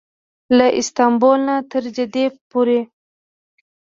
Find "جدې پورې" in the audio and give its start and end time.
1.95-2.79